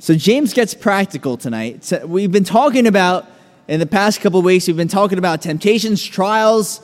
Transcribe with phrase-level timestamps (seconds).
[0.00, 1.84] So James gets practical tonight.
[1.84, 3.26] So we've been talking about
[3.68, 4.66] in the past couple weeks.
[4.66, 6.80] We've been talking about temptations, trials,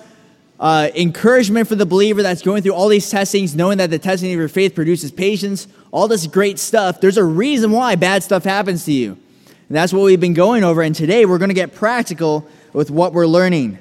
[0.61, 4.31] uh, encouragement for the believer that's going through all these testings, knowing that the testing
[4.33, 5.67] of your faith produces patience.
[5.93, 7.01] All this great stuff.
[7.01, 10.63] There's a reason why bad stuff happens to you, and that's what we've been going
[10.63, 10.83] over.
[10.83, 13.79] And today we're going to get practical with what we're learning.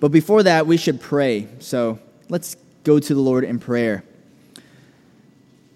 [0.00, 1.46] But before that, we should pray.
[1.60, 4.02] So let's go to the Lord in prayer.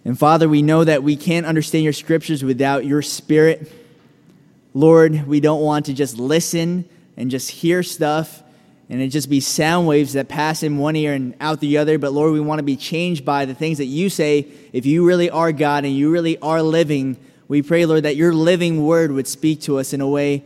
[0.06, 3.72] And Father, we know that we can't understand your scriptures without your spirit.
[4.72, 8.40] Lord, we don't want to just listen and just hear stuff
[8.88, 11.98] and it just be sound waves that pass in one ear and out the other.
[11.98, 14.46] But Lord, we want to be changed by the things that you say.
[14.72, 17.16] If you really are God and you really are living,
[17.48, 20.44] we pray, Lord, that your living word would speak to us in a way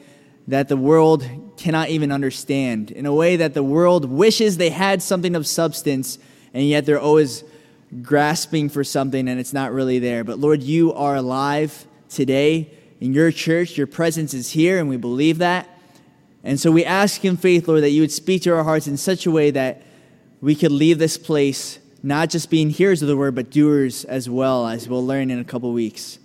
[0.48, 5.02] that the world cannot even understand, in a way that the world wishes they had
[5.02, 6.19] something of substance,
[6.55, 7.45] and yet they're always
[8.02, 10.24] grasping for something and it's not really there.
[10.24, 13.76] But Lord, you are alive today in your church.
[13.76, 15.69] Your presence is here, and we believe that.
[16.44, 18.97] And so we ask in faith, Lord, that you would speak to our hearts in
[18.97, 19.82] such a way that
[20.41, 24.28] we could leave this place not just being hearers of the word, but doers as
[24.28, 26.19] well, as we'll learn in a couple weeks.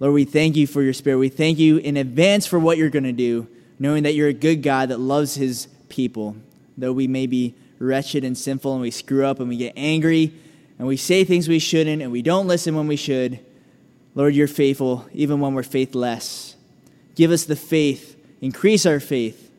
[0.00, 1.18] Lord, we thank you for your spirit.
[1.18, 3.46] We thank you in advance for what you're going to do,
[3.78, 6.36] knowing that you're a good God that loves his people,
[6.76, 10.32] though we may be wretched and sinful and we screw up and we get angry
[10.78, 13.40] and we say things we shouldn't and we don't listen when we should.
[14.14, 16.56] Lord, you're faithful even when we're faithless.
[17.14, 19.50] Give us the faith, increase our faith.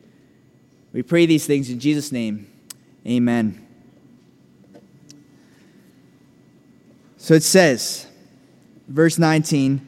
[0.92, 2.50] We pray these things in Jesus' name.
[3.06, 3.60] Amen.
[7.18, 8.06] So it says,
[8.86, 9.80] verse 19,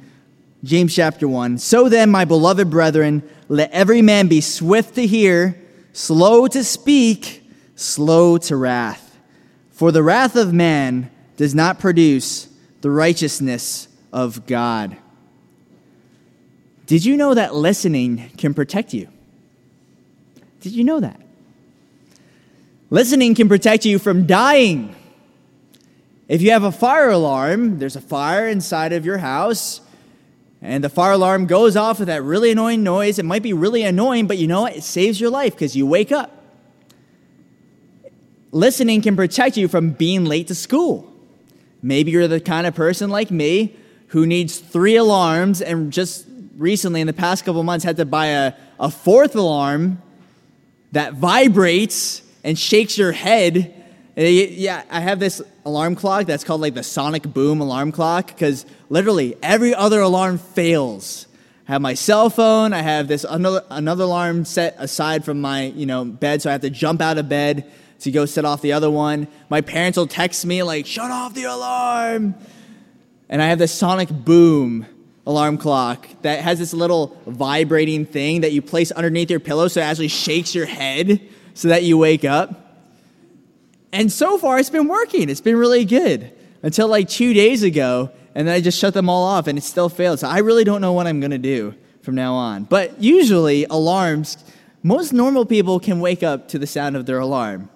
[0.65, 5.61] James chapter 1 So then, my beloved brethren, let every man be swift to hear,
[5.93, 7.46] slow to speak
[7.77, 9.17] slow to wrath.
[9.71, 12.49] For the wrath of man does not produce
[12.81, 14.97] the righteousness of God.
[16.87, 19.09] Did you know that listening can protect you?
[20.61, 21.21] Did you know that?
[22.89, 24.95] Listening can protect you from dying.
[26.29, 29.81] If you have a fire alarm, there's a fire inside of your house,
[30.63, 33.19] and the fire alarm goes off with that really annoying noise.
[33.19, 34.77] It might be really annoying, but you know what?
[34.77, 36.36] It saves your life because you wake up
[38.53, 41.13] listening can protect you from being late to school.
[41.83, 43.77] Maybe you're the kind of person like me
[44.09, 46.27] who needs three alarms and just
[46.57, 50.03] recently, in the past couple months, had to buy a, a fourth alarm
[50.93, 53.73] that vibrates and shakes your head.
[54.17, 58.65] Yeah, I have this alarm clock that's called like the Sonic Boom alarm clock because
[58.89, 61.27] literally every other alarm fails.
[61.69, 62.73] I have my cell phone.
[62.73, 66.53] I have this another, another alarm set aside from my you know bed, so I
[66.53, 67.71] have to jump out of bed
[68.01, 69.29] to go set off the other one.
[69.49, 72.35] My parents will text me, like, shut off the alarm.
[73.29, 74.87] And I have this sonic boom
[75.27, 79.81] alarm clock that has this little vibrating thing that you place underneath your pillow so
[79.81, 81.21] it actually shakes your head
[81.55, 82.63] so that you wake up.
[83.93, 85.29] And so far, it's been working.
[85.29, 86.33] It's been really good
[86.63, 89.63] until like two days ago, and then I just shut them all off and it
[89.63, 90.21] still failed.
[90.21, 92.65] So I really don't know what I'm going to do from now on.
[92.65, 94.37] But usually, alarms,
[94.83, 97.71] most normal people can wake up to the sound of their alarm.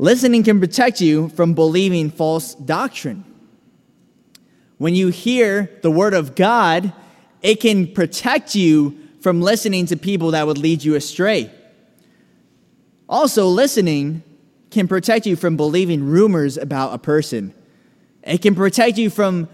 [0.00, 3.22] Listening can protect you from believing false doctrine.
[4.78, 6.94] When you hear the word of God,
[7.42, 11.50] it can protect you from listening to people that would lead you astray.
[13.10, 14.22] Also, listening
[14.70, 17.52] can protect you from believing rumors about a person.
[18.22, 19.50] It can protect you from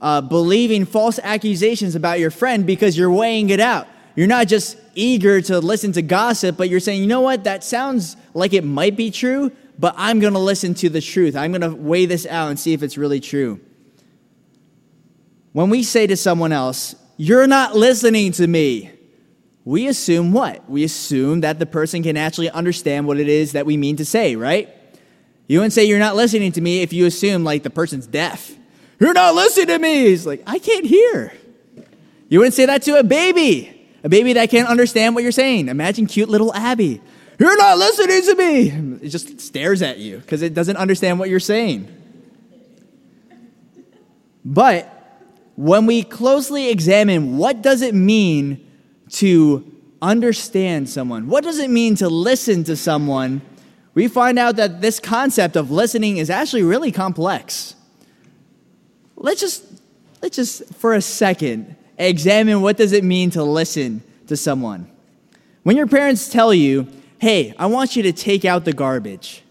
[0.00, 3.88] uh, believing false accusations about your friend because you're weighing it out.
[4.16, 7.62] You're not just eager to listen to gossip, but you're saying, you know what, that
[7.62, 11.34] sounds like it might be true, but I'm going to listen to the truth.
[11.34, 13.58] I'm going to weigh this out and see if it's really true.
[15.50, 18.92] When we say to someone else, You're not listening to me,
[19.64, 20.70] we assume what?
[20.70, 24.04] We assume that the person can actually understand what it is that we mean to
[24.04, 24.68] say, right?
[25.48, 28.54] You wouldn't say you're not listening to me if you assume like the person's deaf.
[29.00, 30.06] You're not listening to me.
[30.06, 31.32] He's like, I can't hear.
[32.28, 35.68] You wouldn't say that to a baby, a baby that can't understand what you're saying.
[35.68, 37.00] Imagine cute little Abby.
[37.38, 38.98] You're not listening to me.
[39.02, 41.88] It just stares at you because it doesn't understand what you're saying.
[44.44, 44.88] But
[45.56, 48.66] when we closely examine what does it mean
[49.10, 49.64] to
[50.00, 51.28] understand someone?
[51.28, 53.40] What does it mean to listen to someone?
[53.94, 57.74] We find out that this concept of listening is actually really complex.
[59.16, 59.64] Let's just
[60.20, 64.90] let's just for a second examine what does it mean to listen to someone.
[65.62, 66.88] When your parents tell you,
[67.22, 69.44] hey, I want you to take out the garbage.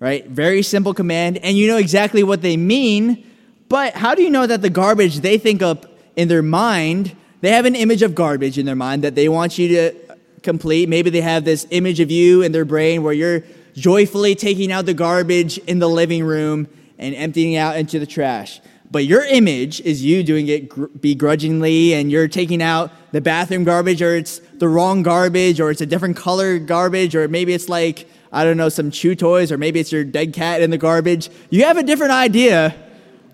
[0.00, 0.26] Right?
[0.26, 3.24] Very simple command, and you know exactly what they mean,
[3.68, 7.50] But how do you know that the garbage they think up in their mind, they
[7.50, 9.94] have an image of garbage in their mind that they want you to
[10.42, 10.88] complete?
[10.88, 13.42] Maybe they have this image of you in their brain where you're
[13.74, 18.60] joyfully taking out the garbage in the living room and emptying out into the trash.
[18.90, 23.64] But your image is you doing it gr- begrudgingly and you're taking out the bathroom
[23.64, 27.68] garbage or it's the wrong garbage or it's a different color garbage or maybe it's
[27.68, 30.78] like, I don't know, some chew toys or maybe it's your dead cat in the
[30.78, 31.30] garbage.
[31.50, 32.74] You have a different idea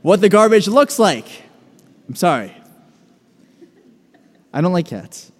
[0.03, 1.27] what the garbage looks like.
[2.09, 2.55] I'm sorry.
[4.53, 5.33] I don't like cats.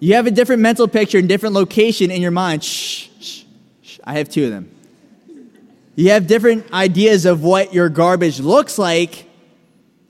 [0.00, 2.64] You have a different mental picture and different location in your mind.
[2.64, 3.44] Shh, shh,
[3.82, 3.98] shh.
[4.04, 4.73] I have two of them.
[5.96, 9.28] You have different ideas of what your garbage looks like,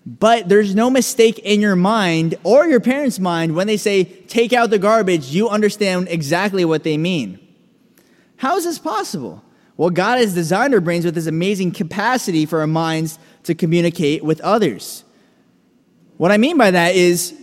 [0.07, 4.53] but there's no mistake in your mind or your parents' mind when they say, take
[4.53, 7.39] out the garbage, you understand exactly what they mean.
[8.37, 9.43] How is this possible?
[9.77, 14.25] Well, God has designed our brains with this amazing capacity for our minds to communicate
[14.25, 15.05] with others.
[16.17, 17.35] What I mean by that is,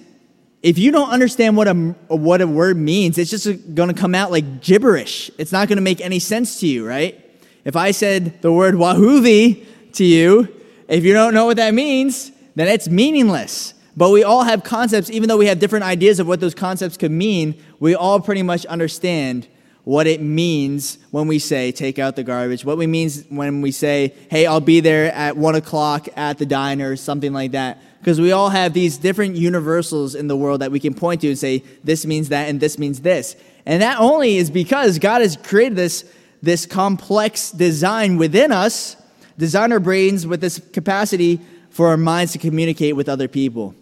[0.63, 1.73] if you don't understand what a,
[2.07, 5.31] what a word means, it's just going to come out like gibberish.
[5.37, 7.20] It's not going to make any sense to you, right?
[7.63, 10.47] If I said the word wahuvi to you,
[10.87, 13.73] if you don't know what that means, then it's meaningless.
[13.95, 16.97] But we all have concepts, even though we have different ideas of what those concepts
[16.97, 19.47] could mean, we all pretty much understand
[19.83, 23.71] what it means when we say take out the garbage, what we means when we
[23.71, 27.81] say, hey, I'll be there at one o'clock at the diner, something like that.
[27.99, 31.27] Because we all have these different universals in the world that we can point to
[31.27, 33.35] and say, this means that and this means this.
[33.65, 36.03] And that only is because God has created this
[36.41, 38.95] this complex design within us,
[39.37, 41.39] design our brains with this capacity
[41.69, 43.75] for our minds to communicate with other people.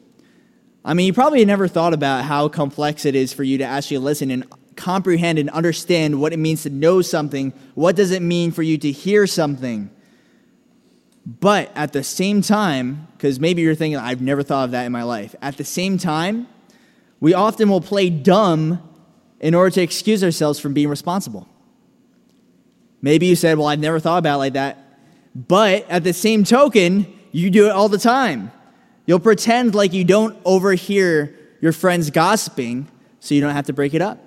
[0.83, 3.97] I mean, you probably never thought about how complex it is for you to actually
[3.99, 4.45] listen and
[4.75, 7.51] comprehend and understand what it means to know something.
[7.75, 9.89] What does it mean for you to hear something?
[11.25, 14.91] But at the same time, because maybe you're thinking, I've never thought of that in
[14.91, 15.35] my life.
[15.41, 16.47] At the same time,
[17.19, 18.81] we often will play dumb
[19.39, 21.47] in order to excuse ourselves from being responsible.
[23.01, 24.77] Maybe you said, Well, I've never thought about it like that.
[25.35, 28.51] But at the same token, you do it all the time.
[29.05, 32.87] You'll pretend like you don't overhear your friends gossiping
[33.19, 34.19] so you don't have to break it up.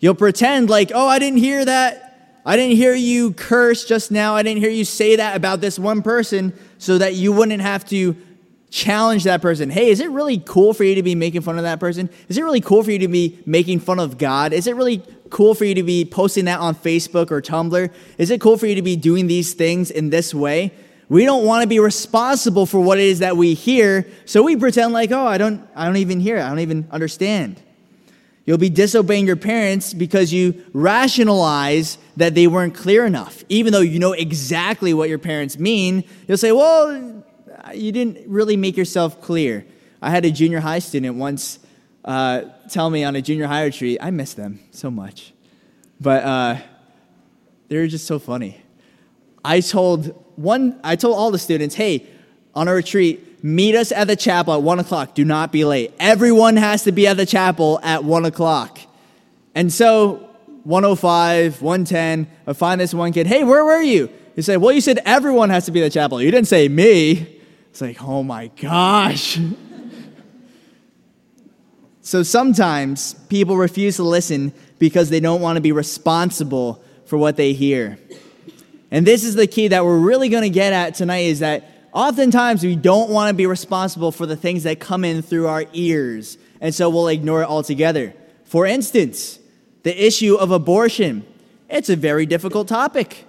[0.00, 2.40] You'll pretend like, oh, I didn't hear that.
[2.44, 4.34] I didn't hear you curse just now.
[4.34, 7.84] I didn't hear you say that about this one person so that you wouldn't have
[7.90, 8.16] to
[8.70, 9.70] challenge that person.
[9.70, 12.08] Hey, is it really cool for you to be making fun of that person?
[12.28, 14.52] Is it really cool for you to be making fun of God?
[14.52, 17.90] Is it really cool for you to be posting that on Facebook or Tumblr?
[18.18, 20.72] Is it cool for you to be doing these things in this way?
[21.08, 24.56] We don't want to be responsible for what it is that we hear, so we
[24.56, 26.42] pretend like, "Oh, I don't I don't even hear it.
[26.42, 27.62] I don't even understand."
[28.44, 33.44] You'll be disobeying your parents because you rationalize that they weren't clear enough.
[33.48, 37.24] Even though you know exactly what your parents mean, you'll say, "Well,
[37.74, 39.64] you didn't really make yourself clear."
[40.00, 41.58] I had a junior high student once
[42.08, 43.98] uh, tell me on a junior high retreat.
[44.00, 45.34] I miss them so much.
[46.00, 46.56] But uh,
[47.68, 48.62] they were just so funny.
[49.44, 52.06] I told one, I told all the students, hey,
[52.54, 55.14] on a retreat, meet us at the chapel at one o'clock.
[55.14, 55.92] Do not be late.
[56.00, 58.78] Everyone has to be at the chapel at one o'clock.
[59.54, 60.30] And so
[60.64, 64.08] 105, 110, I find this one kid, hey, where were you?
[64.34, 66.22] He said, well, you said everyone has to be at the chapel.
[66.22, 67.38] You didn't say me.
[67.70, 69.38] It's like, oh my gosh.
[72.08, 77.36] So sometimes people refuse to listen because they don't want to be responsible for what
[77.36, 77.98] they hear.
[78.90, 81.68] And this is the key that we're really going to get at tonight is that
[81.92, 85.66] oftentimes we don't want to be responsible for the things that come in through our
[85.74, 86.38] ears.
[86.62, 88.14] And so we'll ignore it altogether.
[88.44, 89.38] For instance,
[89.82, 91.26] the issue of abortion.
[91.68, 93.26] It's a very difficult topic.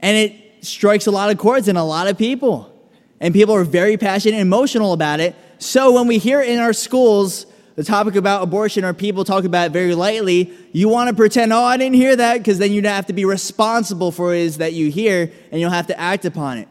[0.00, 2.72] And it strikes a lot of chords in a lot of people.
[3.20, 5.36] And people are very passionate and emotional about it.
[5.58, 7.44] So when we hear it in our schools,
[7.76, 11.52] the topic about abortion or people talk about it very lightly, you want to pretend,
[11.52, 14.40] oh, I didn't hear that, because then you don't have to be responsible for it
[14.40, 16.68] is that you hear and you'll have to act upon it.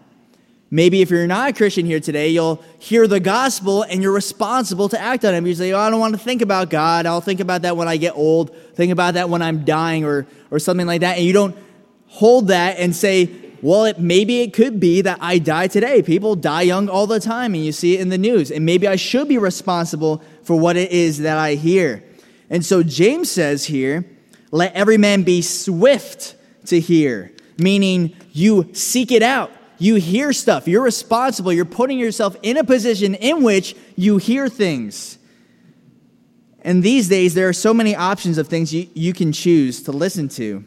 [0.71, 4.89] Maybe if you're not a Christian here today, you'll hear the gospel and you're responsible
[4.89, 5.45] to act on it.
[5.45, 7.05] You say, oh, I don't want to think about God.
[7.05, 8.53] I'll think about that when I get old.
[8.73, 11.17] Think about that when I'm dying or, or something like that.
[11.17, 11.55] And you don't
[12.07, 13.29] hold that and say,
[13.65, 16.03] well, it, maybe it could be that I die today.
[16.03, 18.51] People die young all the time, and you see it in the news.
[18.51, 22.03] And maybe I should be responsible for what it is that I hear.
[22.47, 24.05] And so James says here,
[24.51, 26.35] let every man be swift
[26.67, 29.51] to hear, meaning you seek it out.
[29.79, 30.67] You hear stuff.
[30.67, 31.51] You're responsible.
[31.51, 35.17] You're putting yourself in a position in which you hear things.
[36.61, 39.91] And these days, there are so many options of things you, you can choose to
[39.91, 40.63] listen to.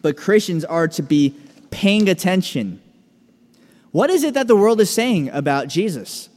[0.00, 1.36] But Christians are to be
[1.76, 2.80] paying attention.
[3.90, 6.30] What is it that the world is saying about Jesus?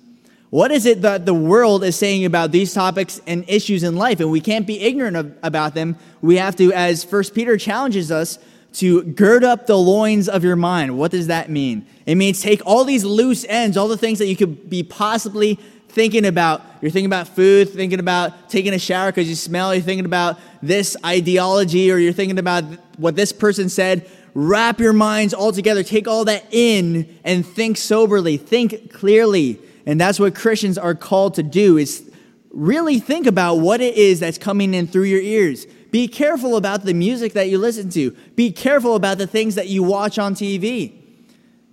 [0.50, 4.20] What is it that the world is saying about these topics and issues in life?
[4.20, 5.96] And we can't be ignorant of, about them.
[6.22, 8.38] We have to, as First Peter challenges us,
[8.74, 10.98] to gird up the loins of your mind.
[10.98, 11.88] What does that mean?
[12.06, 15.58] It means take all these loose ends, all the things that you could be possibly
[15.88, 16.62] thinking about.
[16.82, 20.38] You're thinking about food, thinking about taking a shower because you smell, you're thinking about
[20.62, 22.66] this ideology, or you're thinking about
[22.98, 24.06] what this person said.
[24.42, 25.84] Wrap your minds all together.
[25.84, 29.60] Take all that in and think soberly, think clearly.
[29.86, 32.10] And that's what Christians are called to do is
[32.50, 35.66] really think about what it is that's coming in through your ears.
[35.92, 38.12] Be careful about the music that you listen to.
[38.38, 40.94] Be careful about the things that you watch on TV.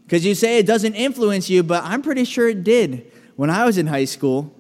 [0.03, 3.65] Because you say it doesn't influence you, but I'm pretty sure it did when I
[3.65, 4.53] was in high school.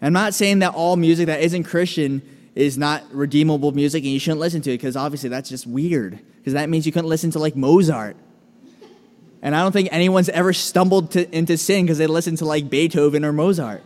[0.00, 2.22] I'm not saying that all music that isn't Christian
[2.54, 6.18] is not redeemable music and you shouldn't listen to it, because obviously that's just weird.
[6.36, 8.16] Because that means you couldn't listen to like Mozart.
[9.42, 12.70] And I don't think anyone's ever stumbled to, into sin because they listened to like
[12.70, 13.82] Beethoven or Mozart.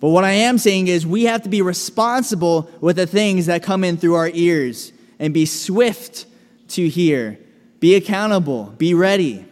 [0.00, 3.62] But what I am saying is we have to be responsible with the things that
[3.62, 6.24] come in through our ears and be swift
[6.68, 7.38] to hear.
[7.80, 8.74] Be accountable.
[8.78, 9.44] Be ready.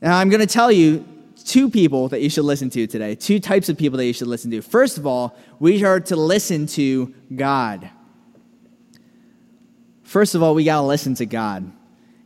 [0.00, 1.04] Now, I'm going to tell you
[1.50, 4.28] two people that you should listen to today, two types of people that you should
[4.28, 4.62] listen to.
[4.62, 7.90] First of all, we are to listen to God.
[10.04, 11.70] First of all, we got to listen to God.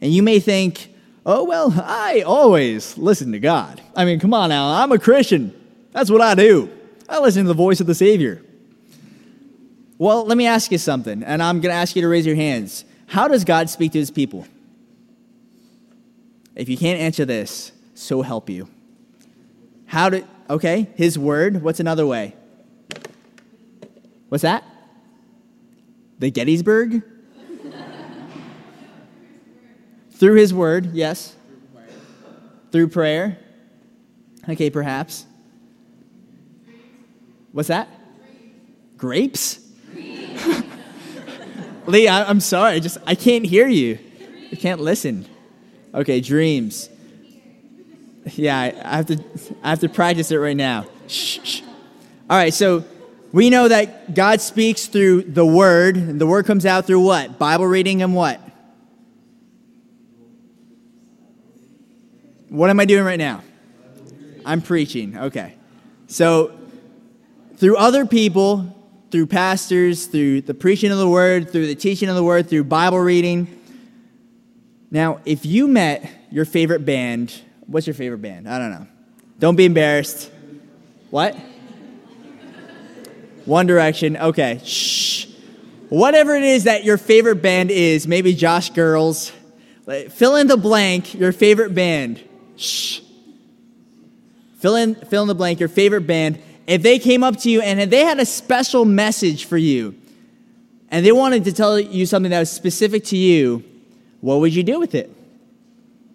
[0.03, 0.93] And you may think,
[1.25, 3.81] oh, well, I always listen to God.
[3.97, 5.55] I mean, come on now, I'm a Christian.
[5.93, 6.71] That's what I do.
[7.09, 8.43] I listen to the voice of the Savior.
[9.97, 12.37] Well, let me ask you something, and I'm going to ask you to raise your
[12.37, 12.85] hands.
[13.07, 14.47] How does God speak to his people?
[16.55, 18.69] If you can't answer this, so help you.
[19.95, 21.63] How did, okay, his word.
[21.63, 22.35] What's another way?
[24.29, 24.65] What's that?
[26.19, 27.05] The Gettysburg?
[30.11, 31.37] Through his word, yes.
[32.73, 33.39] Through prayer.
[34.49, 35.27] Okay, perhaps.
[37.53, 37.89] What's that?
[38.97, 39.61] Grapes?
[41.87, 42.73] Lee, I, am sorry.
[42.73, 44.01] I just I can't hear you.
[44.51, 45.25] I can't listen.
[45.95, 46.89] Okay, dreams.
[48.27, 49.23] Yeah, I, have to
[49.63, 50.87] I have to practice it right now.
[51.09, 51.63] Shh, shh.
[52.31, 52.85] All right, so
[53.33, 57.39] we know that God speaks through the word, and the word comes out through what?
[57.39, 58.41] Bible reading and what?
[62.49, 63.43] What am I doing right now?
[64.47, 65.19] I'm preaching.
[65.19, 65.57] Okay.
[66.07, 66.57] So
[67.57, 68.73] through other people,
[69.11, 72.65] through pastors, through the preaching of the word, through the teaching of the word, through
[72.65, 73.61] Bible reading.
[74.91, 78.49] Now, if you met your favorite band, what's your favorite band?
[78.49, 78.87] I don't know.
[79.39, 80.31] Don't be embarrassed.
[81.11, 81.37] What?
[83.45, 84.17] One Direction.
[84.17, 84.61] Okay.
[84.65, 85.27] Shh.
[85.89, 89.33] Whatever it is that your favorite band is, maybe Josh Girls.
[90.11, 92.23] Fill in the blank, your favorite band.
[92.57, 93.01] Shh.
[94.59, 97.61] Fill in, fill in the blank, your favorite band if they came up to you
[97.61, 99.95] and they had a special message for you
[100.89, 103.63] and they wanted to tell you something that was specific to you,
[104.21, 105.14] what would you do with it?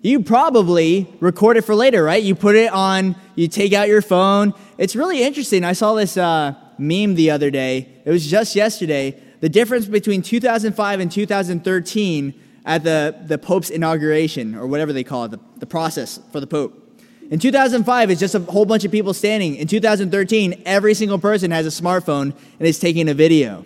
[0.01, 2.23] You probably record it for later, right?
[2.23, 4.53] You put it on, you take out your phone.
[4.77, 5.65] It's really interesting.
[5.65, 7.89] I saw this uh, meme the other day.
[8.05, 9.21] It was just yesterday.
[9.41, 12.33] The difference between 2005 and 2013
[12.65, 16.47] at the, the Pope's inauguration, or whatever they call it, the, the process for the
[16.47, 16.85] Pope.
[17.29, 19.55] In 2005, it's just a whole bunch of people standing.
[19.55, 23.65] In 2013, every single person has a smartphone and is taking a video.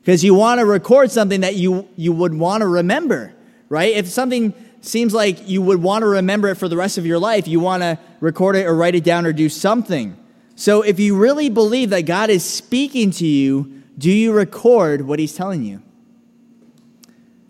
[0.00, 3.34] Because you want to record something that you, you would want to remember,
[3.68, 3.94] right?
[3.94, 7.18] If something seems like you would want to remember it for the rest of your
[7.18, 10.16] life, you want to record it or write it down or do something.
[10.56, 15.18] So if you really believe that God is speaking to you, do you record what
[15.18, 15.82] he's telling you?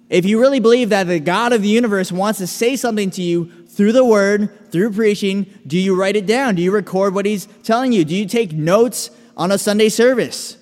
[0.09, 3.23] If you really believe that the God of the universe wants to say something to
[3.23, 6.55] you through the word, through preaching, do you write it down?
[6.55, 8.05] Do you record what he's telling you?
[8.05, 10.59] Do you take notes on a Sunday service?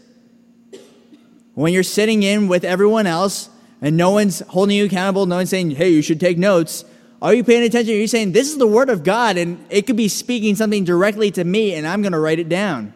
[1.54, 3.48] When you're sitting in with everyone else
[3.80, 6.84] and no one's holding you accountable, no one's saying, hey, you should take notes,
[7.22, 7.94] are you paying attention?
[7.94, 10.84] Are you saying, this is the word of God and it could be speaking something
[10.84, 12.94] directly to me and I'm going to write it down?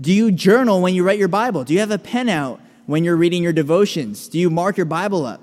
[0.00, 1.64] Do you journal when you write your Bible?
[1.64, 4.28] Do you have a pen out when you're reading your devotions?
[4.28, 5.40] Do you mark your Bible up?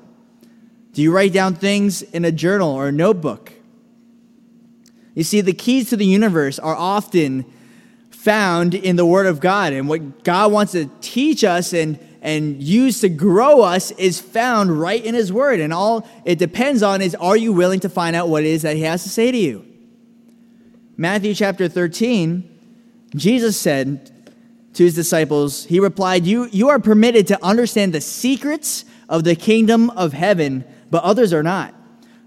[0.93, 3.53] Do you write down things in a journal or a notebook?
[5.13, 7.45] You see, the keys to the universe are often
[8.09, 9.73] found in the Word of God.
[9.73, 14.79] And what God wants to teach us and, and used to grow us is found
[14.79, 15.59] right in His Word.
[15.59, 18.63] And all it depends on is are you willing to find out what it is
[18.63, 19.65] that He has to say to you?
[20.97, 22.43] Matthew chapter 13,
[23.15, 24.11] Jesus said
[24.73, 29.35] to His disciples, He replied, You, you are permitted to understand the secrets of the
[29.35, 31.73] kingdom of heaven, but others are not.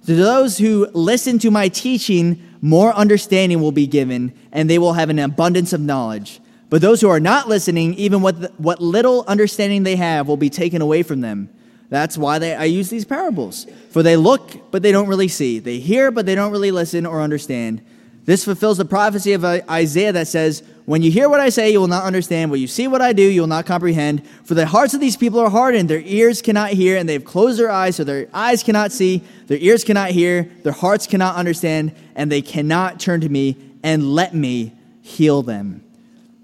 [0.07, 4.95] To those who listen to my teaching, more understanding will be given, and they will
[4.95, 6.41] have an abundance of knowledge.
[6.73, 10.49] But those who are not listening, even what, what little understanding they have, will be
[10.49, 11.51] taken away from them.
[11.91, 13.67] That's why they, I use these parables.
[13.91, 15.59] For they look, but they don't really see.
[15.59, 17.83] They hear, but they don't really listen or understand.
[18.25, 21.71] This fulfills the prophecy of uh, Isaiah that says, When you hear what I say,
[21.71, 22.51] you will not understand.
[22.51, 24.27] When you see what I do, you will not comprehend.
[24.45, 25.91] For the hearts of these people are hardened.
[25.91, 29.59] Their ears cannot hear, and they've closed their eyes, so their eyes cannot see, their
[29.59, 34.35] ears cannot hear, their hearts cannot understand, and they cannot turn to me and let
[34.35, 35.85] me heal them.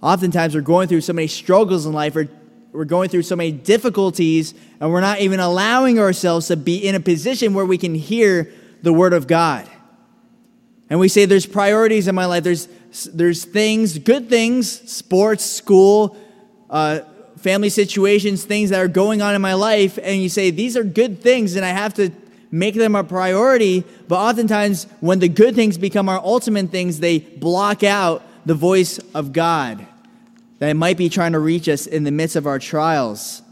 [0.00, 2.28] Oftentimes, we're going through so many struggles in life, or
[2.73, 6.95] we're going through so many difficulties, and we're not even allowing ourselves to be in
[6.95, 8.52] a position where we can hear
[8.83, 9.69] the Word of God.
[10.88, 12.45] And we say there's priorities in my life.
[12.45, 12.69] There's,
[13.12, 16.17] there's things, good things, sports, school,
[16.71, 17.00] uh,
[17.38, 19.99] family situations, things that are going on in my life.
[20.02, 22.11] And you say, these are good things, and I have to
[22.50, 23.85] make them a priority.
[24.07, 28.99] But oftentimes, when the good things become our ultimate things, they block out the voice
[29.14, 29.87] of God
[30.59, 33.43] that might be trying to reach us in the midst of our trials.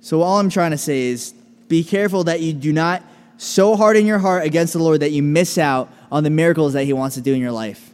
[0.00, 1.34] So, all I'm trying to say is
[1.66, 3.02] be careful that you do not
[3.38, 6.74] so hard in your heart against the Lord that you miss out on the miracles
[6.74, 7.92] that He wants to do in your life.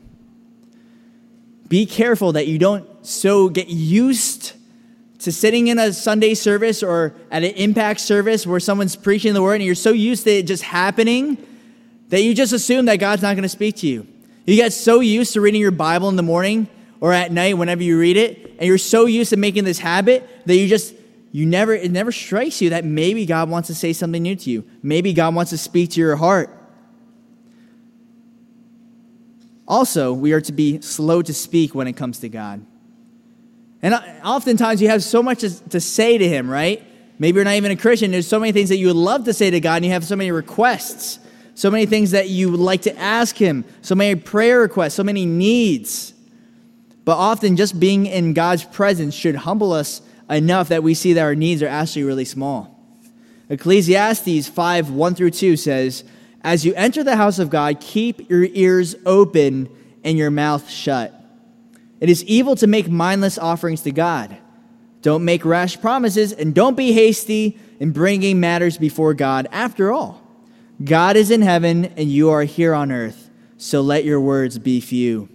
[1.68, 4.52] Be careful that you don't so get used
[5.20, 9.40] to sitting in a Sunday service or at an impact service where someone's preaching the
[9.40, 11.38] word and you're so used to it just happening
[12.12, 14.06] that you just assume that God's not going to speak to you.
[14.44, 16.68] You get so used to reading your Bible in the morning
[17.00, 20.28] or at night whenever you read it, and you're so used to making this habit
[20.44, 20.94] that you just
[21.30, 24.50] you never it never strikes you that maybe God wants to say something new to
[24.50, 24.62] you.
[24.82, 26.50] Maybe God wants to speak to your heart.
[29.66, 32.62] Also, we are to be slow to speak when it comes to God.
[33.80, 36.86] And oftentimes you have so much to say to him, right?
[37.18, 38.10] Maybe you're not even a Christian.
[38.10, 40.04] There's so many things that you would love to say to God, and you have
[40.04, 41.18] so many requests,
[41.54, 45.04] so many things that you would like to ask him, so many prayer requests, so
[45.04, 46.14] many needs.
[47.04, 51.22] But often just being in God's presence should humble us enough that we see that
[51.22, 52.78] our needs are actually really small.
[53.48, 56.04] Ecclesiastes 5 1 through 2 says,
[56.42, 59.68] As you enter the house of God, keep your ears open
[60.04, 61.14] and your mouth shut.
[62.00, 64.36] It is evil to make mindless offerings to God.
[65.02, 69.48] Don't make rash promises and don't be hasty in bringing matters before God.
[69.50, 70.21] After all,
[70.82, 74.80] God is in heaven and you are here on earth, so let your words be
[74.80, 75.28] few.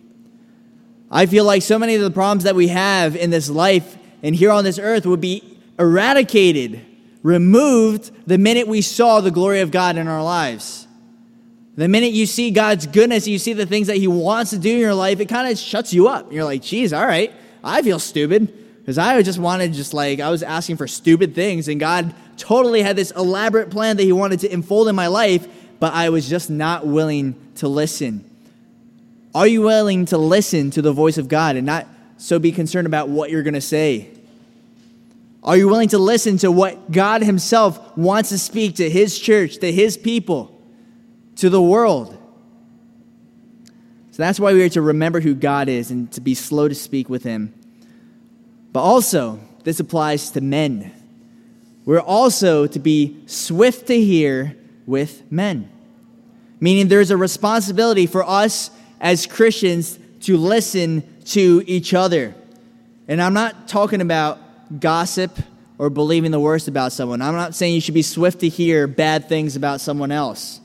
[1.10, 4.36] I feel like so many of the problems that we have in this life and
[4.36, 6.86] here on this earth would be eradicated,
[7.24, 10.88] removed the minute we saw the glory of God in our lives.
[11.76, 14.74] The minute you see God's goodness, you see the things that He wants to do
[14.74, 16.32] in your life, it kind of shuts you up.
[16.34, 17.32] You're like, geez, all right,
[17.64, 18.52] I feel stupid.
[18.88, 22.82] Because I just wanted, just like, I was asking for stupid things, and God totally
[22.82, 25.46] had this elaborate plan that He wanted to unfold in my life,
[25.78, 28.24] but I was just not willing to listen.
[29.36, 31.86] Are you willing to listen to the voice of God and not
[32.18, 34.10] so be concerned about what you're going to say.
[35.44, 39.60] Are you willing to listen to what God Himself wants to speak to His church,
[39.60, 40.60] to His people,
[41.38, 42.18] to the world?
[44.12, 46.76] So that's why we are to remember who God is and to be slow to
[46.76, 47.54] speak with Him.
[48.78, 50.92] But also, this applies to men.
[51.84, 55.68] We're also to be swift to hear with men,
[56.60, 58.70] meaning there's a responsibility for us
[59.02, 62.36] as Christians to listen to each other.
[63.08, 64.38] And I'm not talking about
[64.80, 65.36] gossip
[65.80, 67.20] or believing the worst about someone.
[67.24, 70.62] I'm not saying you should be swift to hear bad things about someone else.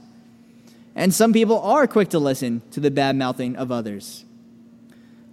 [0.95, 4.27] And some people are quick to listen to the bad mouthing of others.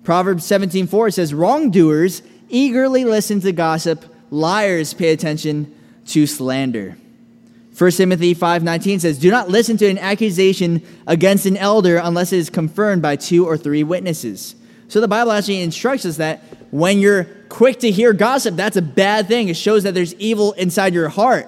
[0.06, 5.74] Proverbs 17:4 says, "Wrongdoers eagerly listen to gossip; liars pay attention
[6.08, 6.98] to slander."
[7.78, 12.40] 1 Timothy 5:19 says, "Do not listen to an accusation against an elder unless it
[12.40, 14.56] is confirmed by two or three witnesses."
[14.90, 18.82] So the Bible actually instructs us that when you're quick to hear gossip, that's a
[18.82, 19.48] bad thing.
[19.48, 21.48] It shows that there's evil inside your heart.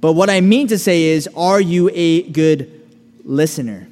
[0.00, 2.70] But what I mean to say is, are you a good
[3.24, 3.88] listener?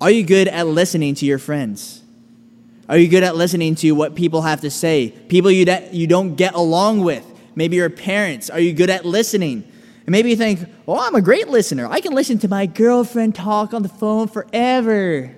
[0.00, 1.99] Are you good at listening to your friends?
[2.90, 5.10] Are you good at listening to what people have to say?
[5.28, 7.24] People you, that you don't get along with?
[7.54, 8.50] Maybe your parents.
[8.50, 9.64] Are you good at listening?
[10.04, 11.86] And maybe you think, oh, I'm a great listener.
[11.86, 15.32] I can listen to my girlfriend talk on the phone forever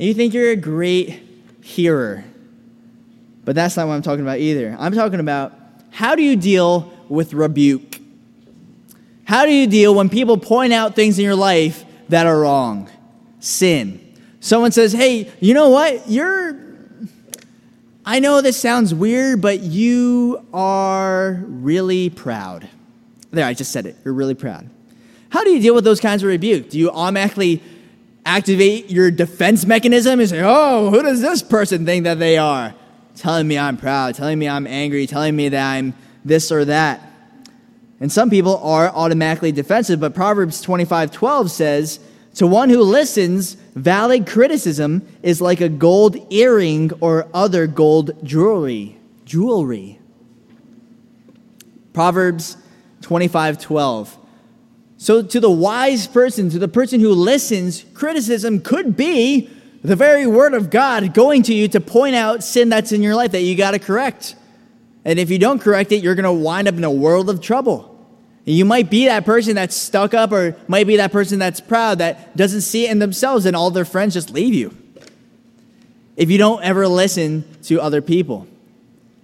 [0.00, 1.22] and you think you're a great
[1.60, 2.24] hearer.
[3.44, 4.74] But that's not what I'm talking about either.
[4.78, 5.52] I'm talking about
[5.90, 8.00] how do you deal with rebuke?
[9.24, 12.88] How do you deal when people point out things in your life that are wrong?
[13.40, 14.09] Sin.
[14.40, 16.08] Someone says, hey, you know what?
[16.08, 16.58] You're,
[18.04, 22.68] I know this sounds weird, but you are really proud.
[23.30, 23.96] There, I just said it.
[24.04, 24.68] You're really proud.
[25.28, 26.70] How do you deal with those kinds of rebuke?
[26.70, 27.62] Do you automatically
[28.24, 32.74] activate your defense mechanism and say, oh, who does this person think that they are?
[33.16, 37.06] Telling me I'm proud, telling me I'm angry, telling me that I'm this or that.
[38.00, 42.00] And some people are automatically defensive, but Proverbs 25 12 says,
[42.36, 48.98] To one who listens, valid criticism is like a gold earring or other gold jewelry.
[49.24, 49.98] Jewelry.
[51.92, 52.56] Proverbs
[53.02, 54.18] 25 12.
[54.96, 59.48] So, to the wise person, to the person who listens, criticism could be
[59.82, 63.14] the very word of God going to you to point out sin that's in your
[63.14, 64.36] life that you got to correct.
[65.04, 67.40] And if you don't correct it, you're going to wind up in a world of
[67.40, 67.89] trouble.
[68.50, 71.98] You might be that person that's stuck up, or might be that person that's proud
[71.98, 74.76] that doesn't see it in themselves, and all their friends just leave you.
[76.16, 78.48] If you don't ever listen to other people,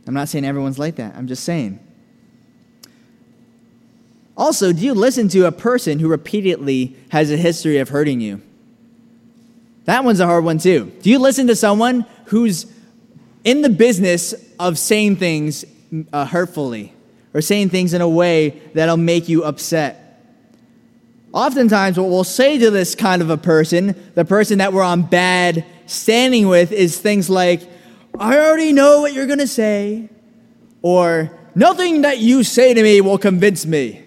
[0.07, 1.81] I'm not saying everyone's like that, I'm just saying.
[4.37, 8.43] Also, do you listen to a person who repeatedly has a history of hurting you?
[9.87, 10.93] That one's a hard one, too.
[11.03, 12.73] Do you listen to someone who's
[13.45, 15.65] in the business of saying things
[16.13, 16.93] uh, hurtfully
[17.37, 20.23] or saying things in a way that'll make you upset?
[21.35, 25.03] Oftentimes, what we'll say to this kind of a person, the person that we're on
[25.03, 27.61] bad standing with, is things like,
[28.19, 30.09] I already know what you're going to say,
[30.81, 34.03] or nothing that you say to me will convince me.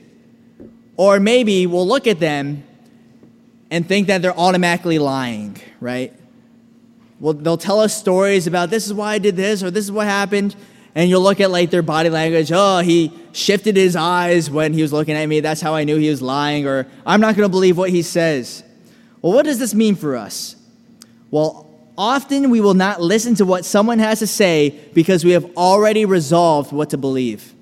[0.98, 2.64] Or maybe we'll look at them
[3.70, 6.14] and think that they're automatically lying, right?
[7.20, 9.92] Well, they'll tell us stories about this is why I did this or this is
[9.92, 10.56] what happened.
[10.96, 12.52] And you'll look at like their body language.
[12.54, 15.40] Oh, he shifted his eyes when he was looking at me.
[15.40, 16.68] That's how I knew he was lying.
[16.68, 18.64] Or I'm not going to believe what he says.
[19.22, 20.56] Well, what does this mean for us?
[21.32, 25.46] Well, often we will not listen to what someone has to say because we have
[25.58, 27.54] already resolved what to believe.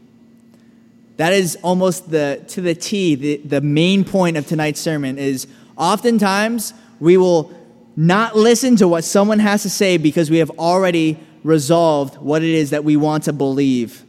[1.18, 5.48] That is almost the to the T, the, the main point of tonight's sermon is
[5.76, 7.52] oftentimes we will
[7.96, 12.50] not listen to what someone has to say because we have already resolved what it
[12.50, 14.04] is that we want to believe.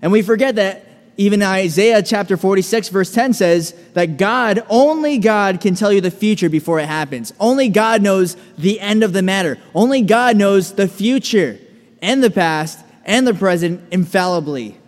[0.00, 0.86] And we forget that
[1.18, 6.10] even Isaiah chapter 46, verse 10 says that God, only God, can tell you the
[6.10, 7.34] future before it happens.
[7.38, 9.58] Only God knows the end of the matter.
[9.74, 11.58] Only God knows the future
[12.00, 14.78] and the past and the present infallibly.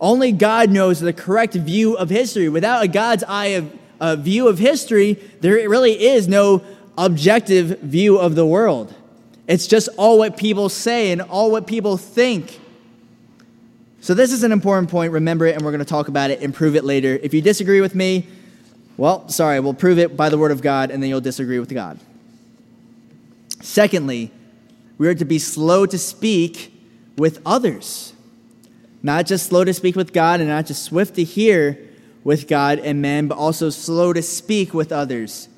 [0.00, 2.48] Only God knows the correct view of history.
[2.48, 6.62] Without a God's eye of a view of history, there really is no
[6.96, 8.94] objective view of the world.
[9.46, 12.60] It's just all what people say and all what people think.
[14.00, 15.12] So, this is an important point.
[15.12, 17.18] Remember it, and we're going to talk about it and prove it later.
[17.22, 18.26] If you disagree with me,
[18.96, 21.72] well, sorry, we'll prove it by the word of God, and then you'll disagree with
[21.72, 21.98] God.
[23.62, 24.30] Secondly,
[24.98, 26.72] we are to be slow to speak
[27.16, 28.12] with others.
[29.02, 31.78] Not just slow to speak with God and not just swift to hear
[32.22, 35.48] with God and men, but also slow to speak with others.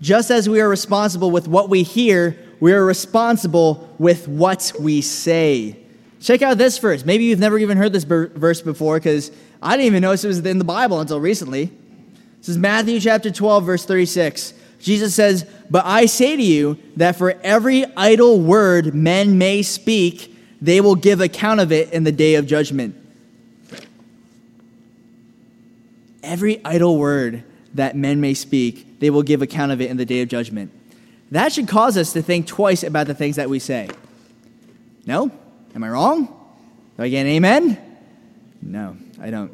[0.00, 5.00] Just as we are responsible with what we hear, we are responsible with what we
[5.00, 5.76] say.
[6.20, 7.04] Check out this verse.
[7.04, 9.30] Maybe you've never even heard this verse before because
[9.62, 11.70] I didn't even notice it was in the Bible until recently.
[12.38, 14.54] This is Matthew chapter 12, verse 36.
[14.80, 20.34] Jesus says, But I say to you that for every idle word men may speak,
[20.60, 22.96] they will give account of it in the day of judgment.
[26.22, 27.44] Every idle word
[27.74, 30.72] that men may speak, they will give account of it in the day of judgment.
[31.30, 33.88] That should cause us to think twice about the things that we say.
[35.06, 35.30] No?
[35.74, 36.26] Am I wrong?
[36.96, 37.78] Do I get an amen?
[38.62, 39.52] No, I don't.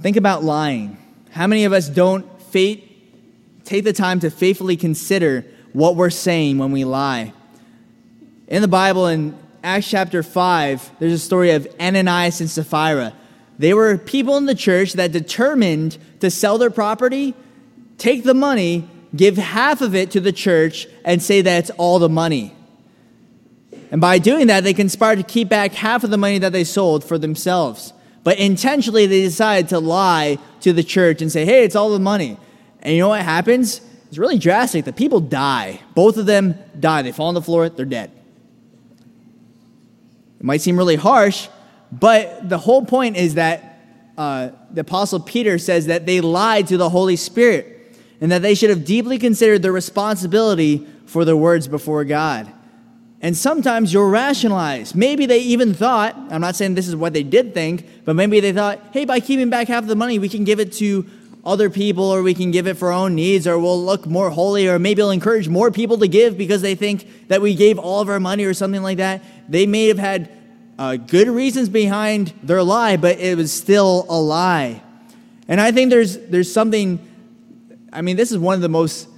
[0.00, 0.96] Think about lying.
[1.30, 2.86] How many of us don't take
[3.64, 7.32] the time to faithfully consider what we're saying when we lie?
[8.48, 13.12] In the Bible, in Acts chapter 5, there's a story of Ananias and Sapphira.
[13.58, 17.34] They were people in the church that determined to sell their property,
[18.00, 21.98] take the money, give half of it to the church, and say that it's all
[21.98, 22.54] the money.
[23.92, 26.64] And by doing that, they conspired to keep back half of the money that they
[26.64, 27.92] sold for themselves.
[28.24, 31.98] But intentionally, they decided to lie to the church and say, hey, it's all the
[31.98, 32.38] money.
[32.80, 33.80] And you know what happens?
[34.08, 34.84] It's really drastic.
[34.84, 35.80] The people die.
[35.94, 37.02] Both of them die.
[37.02, 38.10] They fall on the floor, they're dead.
[40.38, 41.48] It might seem really harsh,
[41.92, 43.78] but the whole point is that
[44.16, 47.79] uh, the Apostle Peter says that they lied to the Holy Spirit
[48.20, 52.52] and that they should have deeply considered their responsibility for their words before God.
[53.22, 54.94] And sometimes you'll rationalize.
[54.94, 58.40] Maybe they even thought, I'm not saying this is what they did think, but maybe
[58.40, 61.06] they thought, hey, by keeping back half of the money, we can give it to
[61.44, 64.30] other people or we can give it for our own needs or we'll look more
[64.30, 67.78] holy or maybe it'll encourage more people to give because they think that we gave
[67.78, 69.22] all of our money or something like that.
[69.48, 70.30] They may have had
[70.78, 74.82] uh, good reasons behind their lie, but it was still a lie.
[75.48, 76.98] And I think there's, there's something,
[77.92, 79.08] I mean, this is one of the most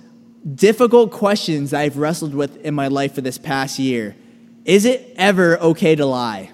[0.54, 4.16] difficult questions I've wrestled with in my life for this past year.
[4.64, 6.50] Is it ever okay to lie?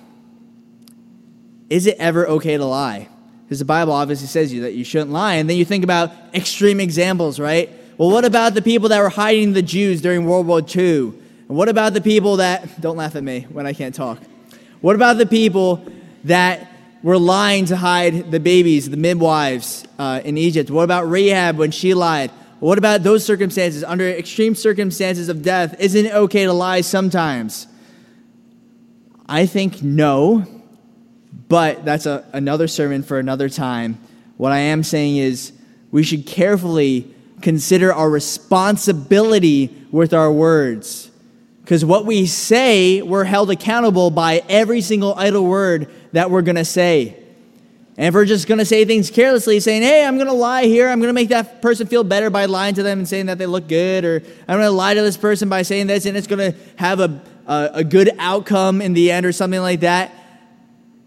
[1.71, 3.09] Is it ever okay to lie?
[3.45, 5.35] Because the Bible obviously says you that you shouldn't lie.
[5.35, 7.71] And then you think about extreme examples, right?
[7.97, 11.13] Well, what about the people that were hiding the Jews during World War II?
[11.49, 14.19] And what about the people that, don't laugh at me when I can't talk.
[14.81, 15.85] What about the people
[16.25, 16.68] that
[17.03, 20.71] were lying to hide the babies, the midwives uh, in Egypt?
[20.71, 22.31] What about Rahab when she lied?
[22.61, 23.85] What about those circumstances?
[23.85, 27.67] Under extreme circumstances of death, isn't it okay to lie sometimes?
[29.29, 30.47] I think no,
[31.49, 33.99] but that's a, another sermon for another time.
[34.37, 35.53] What I am saying is
[35.91, 41.11] we should carefully consider our responsibility with our words.
[41.63, 46.57] Because what we say, we're held accountable by every single idle word that we're going
[46.57, 47.17] to say.
[47.97, 50.67] And if we're just going to say things carelessly, saying, hey, I'm going to lie
[50.67, 53.27] here, I'm going to make that person feel better by lying to them and saying
[53.27, 56.07] that they look good, or I'm going to lie to this person by saying this,
[56.07, 59.61] and it's going to have a, a, a good outcome in the end, or something
[59.61, 60.13] like that.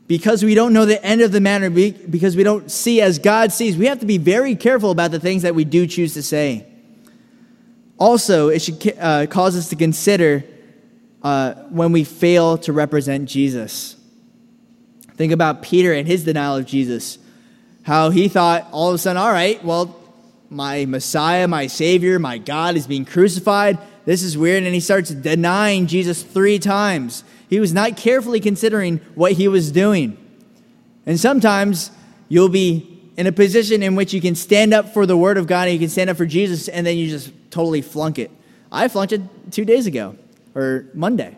[0.08, 3.54] Because we don't know the end of the matter, because we don't see as God
[3.54, 6.22] sees, we have to be very careful about the things that we do choose to
[6.22, 6.68] say.
[7.98, 10.44] Also, it should uh, cause us to consider
[11.24, 13.96] uh, when we fail to represent Jesus.
[15.15, 17.17] Think about Peter and his denial of Jesus.
[17.84, 19.97] How he thought all of a sudden, all right, well,
[20.50, 23.78] my Messiah, my Savior, my God is being crucified.
[24.06, 24.63] This is weird.
[24.63, 27.24] And he starts denying Jesus three times.
[27.50, 30.17] He was not carefully considering what he was doing.
[31.06, 31.91] And sometimes
[32.30, 35.47] you'll be in a position in which you can stand up for the Word of
[35.47, 38.32] God and you can stand up for Jesus, and then you just totally flunk it.
[38.71, 39.21] I flunked it
[39.52, 40.15] two days ago
[40.56, 41.38] or Monday.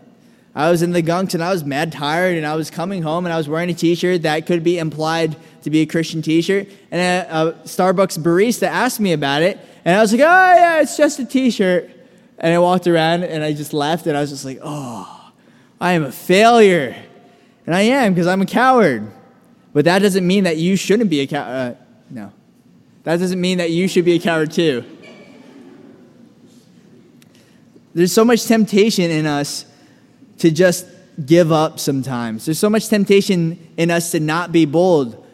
[0.56, 3.26] I was in the gunks and I was mad tired and I was coming home
[3.26, 6.68] and I was wearing a t-shirt that could be implied to be a Christian t-shirt.
[6.92, 10.82] And a, a Starbucks barista asked me about it and I was like, oh yeah,
[10.82, 11.90] it's just a t-shirt.
[12.38, 15.32] And I walked around and I just left and I was just like, oh,
[15.82, 16.96] I am a failure.
[17.66, 19.12] And I am because I'm a coward.
[19.74, 21.48] But that doesn't mean that you shouldn't be a coward.
[21.50, 21.76] Uh,
[22.12, 22.32] no.
[23.04, 24.84] That doesn't mean that you should be a coward too.
[27.96, 29.66] There's so much temptation in us
[30.44, 30.86] to just
[31.26, 32.44] give up sometimes.
[32.44, 35.26] There's so much temptation in us to not be bold.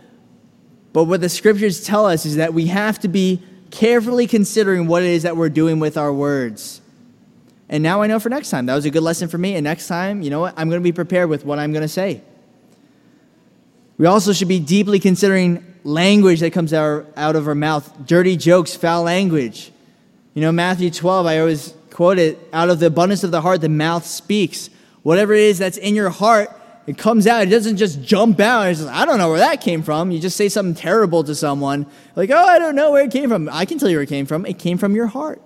[0.93, 3.41] But what the scriptures tell us is that we have to be
[3.71, 6.79] carefully considering what it is that we're doing with our words.
[7.69, 8.67] And now I know for next time.
[8.67, 9.55] That was a good lesson for me.
[9.55, 10.53] And next time, you know what?
[10.55, 12.21] I'm going to be prepared with what I'm going to say.
[13.97, 18.75] We also should be deeply considering language that comes out of our mouth dirty jokes,
[18.75, 19.71] foul language.
[20.35, 23.61] You know, Matthew 12, I always quote it out of the abundance of the heart,
[23.61, 24.69] the mouth speaks.
[25.03, 26.49] Whatever it is that's in your heart,
[26.87, 27.43] it comes out.
[27.43, 28.67] It doesn't just jump out.
[28.67, 30.11] It's just, I don't know where that came from.
[30.11, 31.85] You just say something terrible to someone,
[32.15, 33.47] like, oh, I don't know where it came from.
[33.51, 34.45] I can tell you where it came from.
[34.45, 35.41] It came from your heart.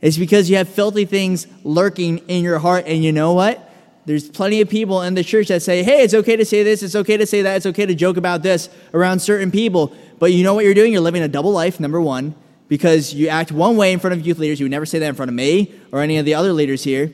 [0.00, 2.84] It's because you have filthy things lurking in your heart.
[2.86, 3.64] And you know what?
[4.06, 6.82] There's plenty of people in the church that say, hey, it's okay to say this,
[6.82, 9.92] it's okay to say that, it's okay to joke about this around certain people.
[10.18, 10.92] But you know what you're doing?
[10.92, 12.34] You're living a double life, number one
[12.68, 14.60] because you act one way in front of youth leaders.
[14.60, 16.84] You would never say that in front of me or any of the other leaders
[16.84, 17.12] here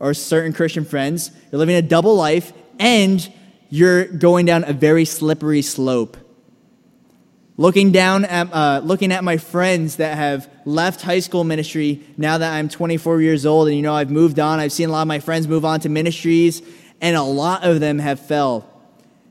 [0.00, 1.30] or certain Christian friends.
[1.50, 3.32] You're living a double life and
[3.70, 6.16] you're going down a very slippery slope.
[7.56, 12.38] Looking down at, uh, looking at my friends that have left high school ministry now
[12.38, 14.60] that I'm 24 years old, and you know I've moved on.
[14.60, 16.62] I've seen a lot of my friends move on to ministries,
[17.00, 18.70] and a lot of them have fell,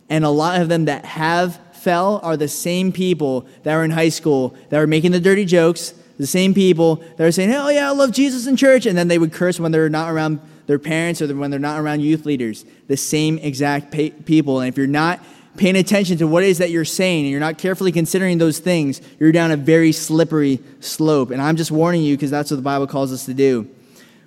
[0.09, 3.91] and a lot of them that have fell are the same people that were in
[3.91, 7.69] high school that were making the dirty jokes, the same people that were saying, oh,
[7.69, 8.85] yeah, I love Jesus in church.
[8.85, 11.79] And then they would curse when they're not around their parents or when they're not
[11.79, 12.65] around youth leaders.
[12.87, 13.91] The same exact
[14.25, 14.59] people.
[14.59, 15.19] And if you're not
[15.55, 18.59] paying attention to what it is that you're saying and you're not carefully considering those
[18.59, 21.31] things, you're down a very slippery slope.
[21.31, 23.67] And I'm just warning you because that's what the Bible calls us to do.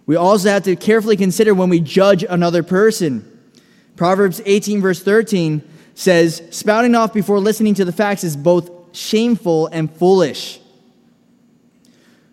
[0.07, 3.27] We also have to carefully consider when we judge another person.
[3.95, 5.63] Proverbs 18, verse 13
[5.95, 10.59] says, spouting off before listening to the facts is both shameful and foolish.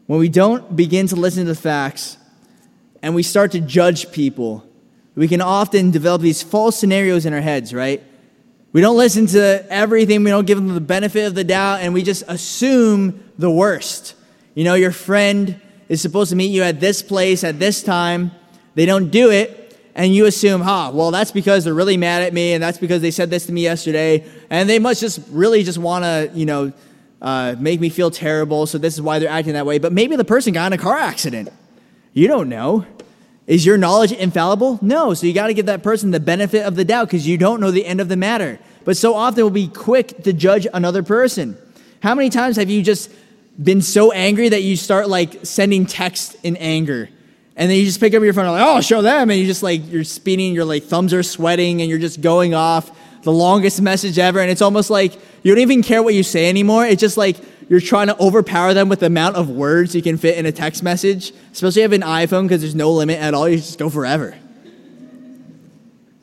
[0.07, 2.17] When we don't begin to listen to the facts
[3.07, 4.67] and we start to judge people,
[5.15, 8.03] we can often develop these false scenarios in our heads, right?
[8.73, 11.93] We don't listen to everything, we don't give them the benefit of the doubt, and
[11.93, 14.13] we just assume the worst.
[14.55, 18.31] You know, your friend is supposed to meet you at this place at this time,
[18.75, 22.33] they don't do it, and you assume, huh, well, that's because they're really mad at
[22.33, 25.63] me, and that's because they said this to me yesterday, and they must just really
[25.63, 26.73] just want to, you know,
[27.21, 29.79] uh, make me feel terrible, so this is why they're acting that way.
[29.79, 31.47] But maybe the person got in a car accident.
[32.17, 32.83] You don't know.
[33.47, 34.77] Is your knowledge infallible?
[34.81, 35.13] No.
[35.13, 37.61] So you got to give that person the benefit of the doubt because you don't
[37.61, 38.59] know the end of the matter.
[38.83, 41.57] But so often we'll be quick to judge another person.
[42.01, 43.09] How many times have you just
[43.61, 47.09] been so angry that you start like sending text in anger?
[47.55, 49.31] And then you just pick up your phone and like, oh, show them.
[49.31, 52.53] And you just like, you're speeding, your like thumbs are sweating and you're just going
[52.53, 52.91] off
[53.23, 54.39] the longest message ever.
[54.39, 56.85] And it's almost like you don't even care what you say anymore.
[56.85, 57.37] It's just like
[57.69, 60.51] you're trying to overpower them with the amount of words you can fit in a
[60.51, 63.47] text message, especially if you have an iPhone because there's no limit at all.
[63.49, 64.37] You just go forever.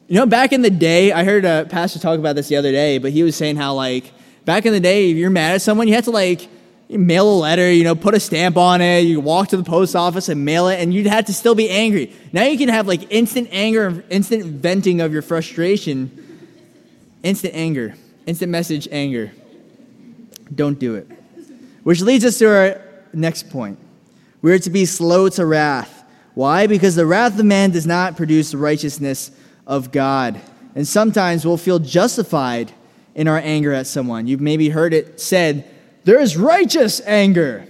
[0.06, 2.72] You know, back in the day, I heard a pastor talk about this the other
[2.72, 4.12] day, but he was saying how, like,
[4.44, 6.48] back in the day, if you're mad at someone, you had to, like,
[6.90, 9.96] mail a letter, you know, put a stamp on it, you walk to the post
[9.96, 12.14] office and mail it, and you'd have to still be angry.
[12.32, 16.10] Now you can have, like, instant anger, instant venting of your frustration,
[17.22, 17.94] instant anger,
[18.26, 19.32] instant message anger.
[20.54, 21.10] Don't do it.
[21.84, 22.80] Which leads us to our
[23.12, 23.78] next point.
[24.42, 26.04] We are to be slow to wrath.
[26.34, 26.66] Why?
[26.66, 29.30] Because the wrath of man does not produce the righteousness
[29.66, 30.40] of God.
[30.74, 32.72] And sometimes we'll feel justified
[33.14, 34.26] in our anger at someone.
[34.26, 35.70] You've maybe heard it said,
[36.02, 37.66] there is righteous anger.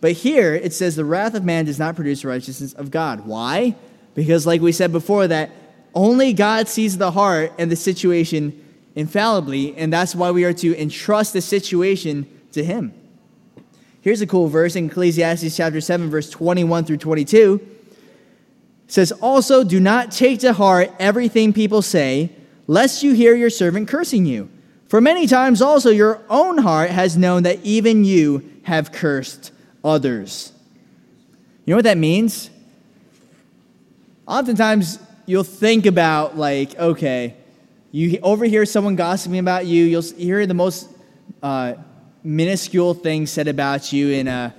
[0.00, 3.26] But here it says, the wrath of man does not produce the righteousness of God.
[3.26, 3.76] Why?
[4.14, 5.50] Because, like we said before, that
[5.94, 8.60] only God sees the heart and the situation
[8.94, 12.92] infallibly, and that's why we are to entrust the situation to Him.
[14.04, 17.66] Here's a cool verse in Ecclesiastes chapter 7, verse 21 through 22.
[18.84, 22.30] It says, Also, do not take to heart everything people say,
[22.66, 24.50] lest you hear your servant cursing you.
[24.88, 30.52] For many times also your own heart has known that even you have cursed others.
[31.64, 32.50] You know what that means?
[34.28, 37.36] Oftentimes you'll think about, like, okay,
[37.90, 40.90] you overhear someone gossiping about you, you'll hear the most.
[41.42, 41.76] Uh,
[42.24, 44.54] minuscule things said about you in a,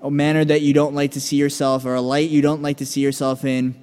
[0.00, 2.78] a manner that you don't like to see yourself or a light you don't like
[2.78, 3.80] to see yourself in.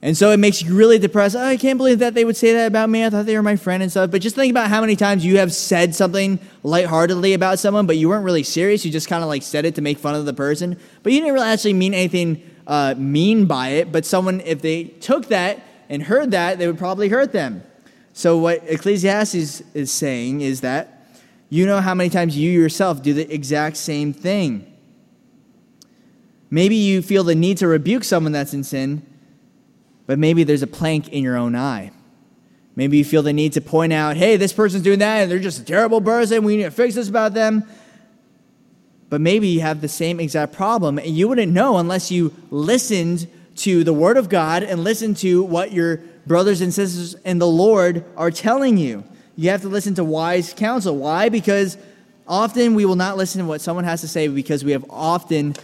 [0.00, 1.34] And so it makes you really depressed.
[1.34, 3.04] Oh, I can't believe that they would say that about me.
[3.04, 4.10] I thought they were my friend and stuff.
[4.12, 7.96] But just think about how many times you have said something lightheartedly about someone, but
[7.96, 8.84] you weren't really serious.
[8.84, 10.78] You just kind of like said it to make fun of the person.
[11.02, 13.90] But you didn't really actually mean anything uh, mean by it.
[13.90, 17.64] But someone, if they took that and heard that, they would probably hurt them.
[18.12, 20.95] So what Ecclesiastes is saying is that
[21.56, 24.72] you know how many times you yourself do the exact same thing.
[26.50, 29.04] Maybe you feel the need to rebuke someone that's in sin,
[30.06, 31.90] but maybe there's a plank in your own eye.
[32.76, 35.38] Maybe you feel the need to point out, hey, this person's doing that and they're
[35.38, 36.44] just a terrible person.
[36.44, 37.64] We need to fix this about them.
[39.08, 43.28] But maybe you have the same exact problem and you wouldn't know unless you listened
[43.56, 47.46] to the Word of God and listened to what your brothers and sisters in the
[47.46, 49.04] Lord are telling you.
[49.36, 50.96] You have to listen to wise counsel.
[50.96, 51.28] Why?
[51.28, 51.76] Because
[52.26, 55.54] often we will not listen to what someone has to say because we have often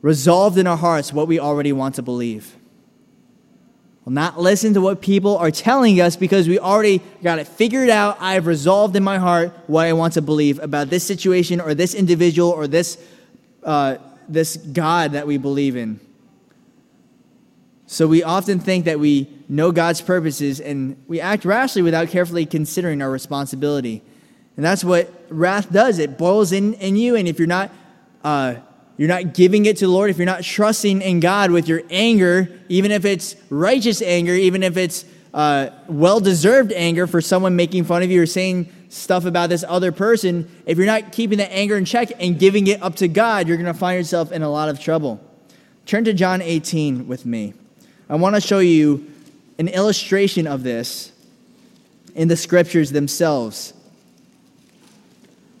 [0.00, 2.56] resolved in our hearts what we already want to believe.
[4.04, 7.88] We'll not listen to what people are telling us because we already got it figured
[7.88, 8.16] out.
[8.18, 11.74] I have resolved in my heart what I want to believe about this situation or
[11.74, 12.98] this individual or this,
[13.62, 13.98] uh,
[14.28, 16.00] this God that we believe in.
[17.92, 22.46] So we often think that we know God's purposes and we act rashly without carefully
[22.46, 24.00] considering our responsibility.
[24.56, 25.98] And that's what wrath does.
[25.98, 27.70] It boils in, in you, and if you're not
[28.24, 28.54] uh,
[28.96, 31.82] you're not giving it to the Lord, if you're not trusting in God with your
[31.90, 37.56] anger, even if it's righteous anger, even if it's uh, well deserved anger for someone
[37.56, 41.36] making fun of you or saying stuff about this other person, if you're not keeping
[41.36, 44.32] that anger in check and giving it up to God, you're going to find yourself
[44.32, 45.20] in a lot of trouble.
[45.84, 47.52] Turn to John 18 with me.
[48.12, 49.10] I want to show you
[49.58, 51.12] an illustration of this
[52.14, 53.72] in the scriptures themselves.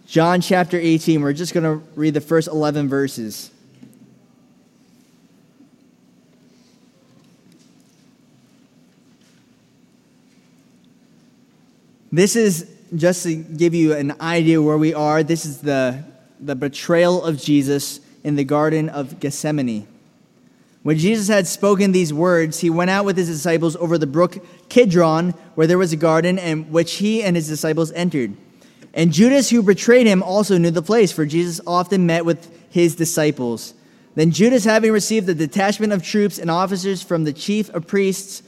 [0.06, 3.50] John chapter 18, we're just going to read the first 11 verses.
[12.12, 15.22] This is just to give you an idea where we are.
[15.22, 16.04] This is the,
[16.38, 19.88] the betrayal of Jesus in the Garden of Gethsemane.
[20.82, 24.44] When Jesus had spoken these words, he went out with his disciples over the brook
[24.68, 28.36] Kidron, where there was a garden, and which he and his disciples entered.
[28.92, 32.96] And Judas, who betrayed him, also knew the place, for Jesus often met with his
[32.96, 33.74] disciples.
[34.16, 38.42] Then Judas, having received a detachment of troops and officers from the chief of priests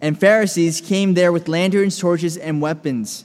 [0.00, 3.24] and Pharisees, came there with lanterns, torches, and weapons.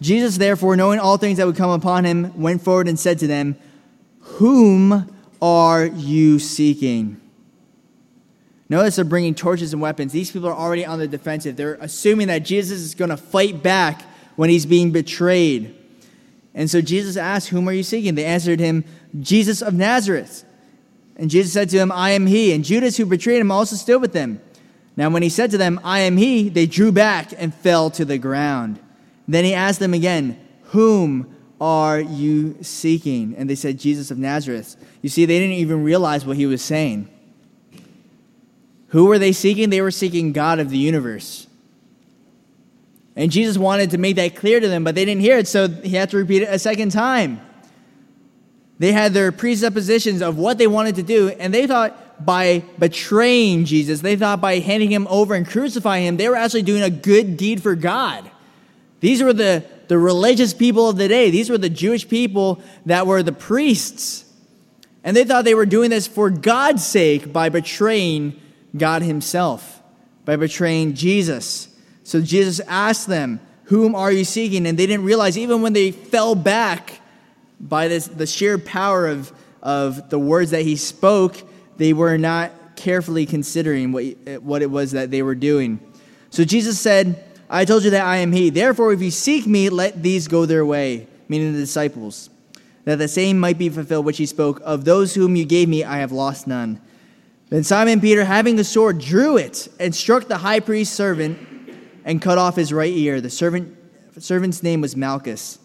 [0.00, 3.26] Jesus, therefore, knowing all things that would come upon him, went forward and said to
[3.26, 3.56] them,
[4.20, 7.20] Whom are you seeking?
[8.68, 10.12] Notice they're bringing torches and weapons.
[10.12, 11.56] These people are already on the defensive.
[11.56, 14.02] They're assuming that Jesus is going to fight back
[14.34, 15.74] when he's being betrayed.
[16.54, 18.14] And so Jesus asked, Whom are you seeking?
[18.14, 18.84] They answered him,
[19.20, 20.44] Jesus of Nazareth.
[21.16, 22.52] And Jesus said to him, I am he.
[22.52, 24.40] And Judas, who betrayed him, also stood with them.
[24.96, 28.04] Now, when he said to them, I am he, they drew back and fell to
[28.04, 28.80] the ground.
[29.28, 33.34] Then he asked them again, Whom are you seeking?
[33.36, 34.76] And they said, Jesus of Nazareth.
[35.02, 37.08] You see, they didn't even realize what he was saying.
[38.88, 39.70] Who were they seeking?
[39.70, 41.46] They were seeking God of the universe.
[43.16, 45.68] And Jesus wanted to make that clear to them, but they didn't hear it, so
[45.68, 47.40] he had to repeat it a second time.
[48.78, 53.64] They had their presuppositions of what they wanted to do, and they thought by betraying
[53.64, 56.90] Jesus, they thought by handing him over and crucifying him, they were actually doing a
[56.90, 58.30] good deed for God.
[59.00, 63.06] These were the, the religious people of the day, these were the Jewish people that
[63.06, 64.24] were the priests.
[65.04, 68.40] And they thought they were doing this for God's sake by betraying
[68.78, 69.82] God Himself,
[70.24, 71.68] by betraying Jesus.
[72.04, 74.66] So Jesus asked them, Whom are you seeking?
[74.66, 77.00] And they didn't realize, even when they fell back,
[77.60, 81.36] by this, the sheer power of, of the words that he spoke,
[81.76, 84.04] they were not carefully considering what,
[84.42, 85.80] what it was that they were doing.
[86.30, 88.50] So Jesus said, I told you that I am he.
[88.50, 92.28] Therefore, if you seek me, let these go their way, meaning the disciples,
[92.84, 95.84] that the same might be fulfilled which he spoke, Of those whom you gave me,
[95.84, 96.80] I have lost none.
[97.48, 101.38] Then Simon Peter, having the sword, drew it and struck the high priest's servant
[102.04, 103.20] and cut off his right ear.
[103.20, 103.76] The servant,
[104.18, 105.58] servant's name was Malchus.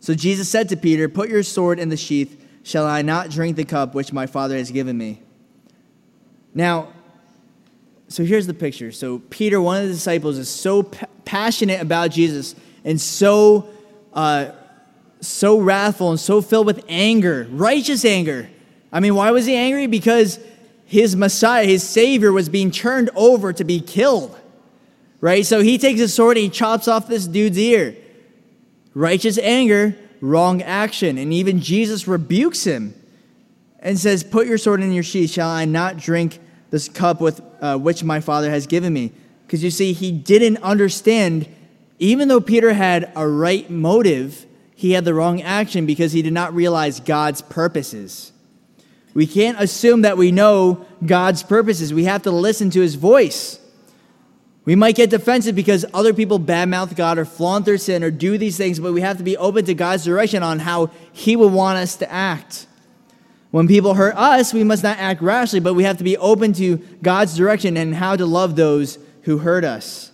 [0.00, 2.44] So Jesus said to Peter, Put your sword in the sheath.
[2.62, 5.20] Shall I not drink the cup which my Father has given me?
[6.52, 6.88] Now,
[8.08, 8.90] so here's the picture.
[8.90, 10.82] So Peter, one of the disciples, is so
[11.24, 12.54] passionate about Jesus
[12.84, 13.68] and so
[14.12, 14.50] uh,
[15.20, 18.48] so wrathful and so filled with anger, righteous anger.
[18.92, 19.86] I mean, why was he angry?
[19.86, 20.38] Because
[20.86, 24.38] his Messiah, his Savior, was being turned over to be killed.
[25.20, 25.44] Right?
[25.44, 27.96] So he takes a sword and he chops off this dude's ear.
[28.94, 31.18] Righteous anger, wrong action.
[31.18, 32.94] And even Jesus rebukes him
[33.80, 35.30] and says, Put your sword in your sheath.
[35.30, 36.38] Shall I not drink
[36.70, 39.12] this cup with uh, which my Father has given me?
[39.46, 41.48] Because you see, he didn't understand,
[41.98, 46.32] even though Peter had a right motive, he had the wrong action because he did
[46.32, 48.32] not realize God's purposes.
[49.16, 51.94] We can't assume that we know God's purposes.
[51.94, 53.58] We have to listen to his voice.
[54.66, 58.36] We might get defensive because other people badmouth God or flaunt their sin or do
[58.36, 61.50] these things, but we have to be open to God's direction on how He would
[61.50, 62.66] want us to act.
[63.52, 66.52] When people hurt us, we must not act rashly, but we have to be open
[66.54, 70.12] to God's direction and how to love those who hurt us.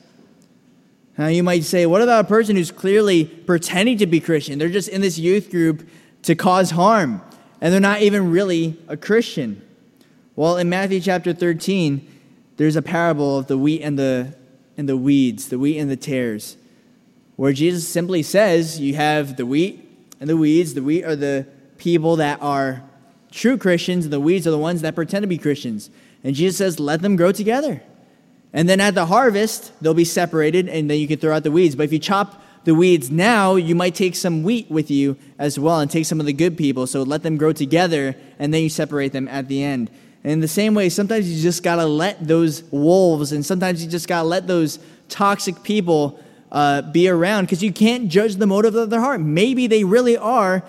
[1.18, 4.60] Now, you might say, what about a person who's clearly pretending to be Christian?
[4.60, 5.88] They're just in this youth group
[6.22, 7.20] to cause harm,
[7.62, 9.62] and they're not even really a Christian.
[10.34, 12.06] Well, in Matthew chapter 13,
[12.56, 14.34] there's a parable of the wheat and the
[14.76, 16.56] and the weeds, the wheat and the tares,
[17.36, 19.88] where Jesus simply says you have the wheat
[20.18, 20.74] and the weeds.
[20.74, 21.46] The wheat are the
[21.78, 22.82] people that are
[23.30, 25.90] true Christians, and the weeds are the ones that pretend to be Christians.
[26.24, 27.82] And Jesus says, let them grow together.
[28.52, 31.50] And then at the harvest, they'll be separated, and then you can throw out the
[31.50, 31.74] weeds.
[31.74, 35.58] But if you chop the weeds now, you might take some wheat with you as
[35.58, 36.86] well and take some of the good people.
[36.86, 39.90] So let them grow together, and then you separate them at the end.
[40.24, 43.84] And in the same way, sometimes you just got to let those wolves and sometimes
[43.84, 46.20] you just got to let those toxic people
[46.52, 49.20] uh, be around because you can't judge the motive of their heart.
[49.20, 50.62] Maybe they really are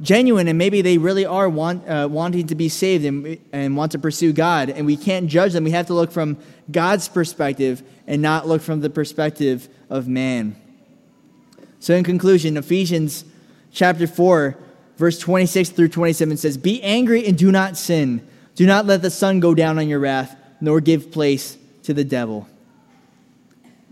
[0.00, 3.92] genuine and maybe they really are want, uh, wanting to be saved and, and want
[3.92, 4.70] to pursue God.
[4.70, 5.62] And we can't judge them.
[5.62, 6.38] We have to look from
[6.68, 10.56] God's perspective and not look from the perspective of man.
[11.80, 13.24] So, in conclusion, Ephesians
[13.72, 14.56] chapter 4,
[14.96, 18.26] verse 26 through 27 says, Be angry and do not sin.
[18.54, 22.04] Do not let the sun go down on your wrath, nor give place to the
[22.04, 22.48] devil.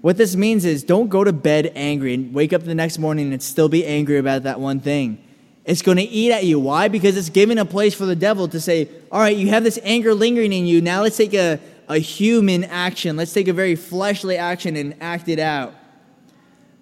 [0.01, 3.33] What this means is don't go to bed angry and wake up the next morning
[3.33, 5.23] and still be angry about that one thing.
[5.65, 6.61] It's going to eat at you.
[6.61, 6.89] Why?
[6.89, 9.79] Because it's giving a place for the devil to say, all right, you have this
[9.83, 10.83] anger lingering in you.
[10.83, 11.59] Now let's take a,
[11.89, 13.17] a human action.
[13.17, 15.75] Let's take a very fleshly action and act it out.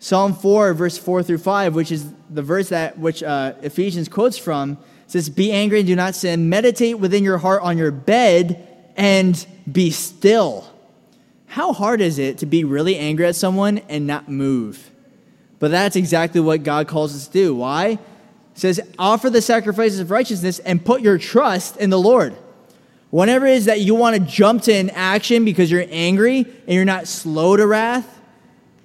[0.03, 4.37] Psalm 4, verse 4 through 5, which is the verse that which uh, Ephesians quotes
[4.37, 4.77] from,
[5.07, 6.49] says, Be angry and do not sin.
[6.49, 10.69] Meditate within your heart on your bed and be still.
[11.47, 14.91] How hard is it to be really angry at someone and not move?
[15.61, 17.55] But that's exactly what God calls us to do.
[17.55, 17.91] Why?
[17.91, 17.99] He
[18.55, 22.37] says, Offer the sacrifices of righteousness and put your trust in the Lord.
[23.11, 26.75] Whenever it is that you want to jump to an action because you're angry and
[26.75, 28.19] you're not slow to wrath,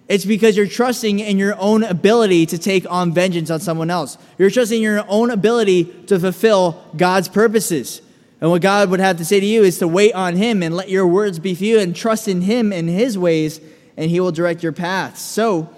[0.08, 4.18] it's because you're trusting in your own ability to take on vengeance on someone else.
[4.38, 8.02] You're trusting your own ability to fulfill God's purposes.
[8.40, 10.76] And what God would have to say to you is to wait on Him and
[10.76, 13.60] let your words be few and trust in Him and His ways,
[13.98, 15.22] and He will direct your paths.
[15.22, 15.70] So,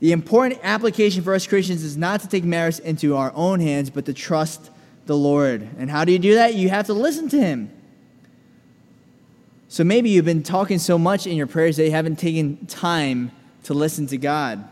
[0.00, 3.90] the important application for us Christians is not to take matters into our own hands,
[3.90, 4.70] but to trust
[5.06, 5.68] the Lord.
[5.78, 6.54] And how do you do that?
[6.54, 7.70] You have to listen to Him.
[9.74, 13.32] So maybe you've been talking so much in your prayers that you haven't taken time
[13.64, 14.62] to listen to God.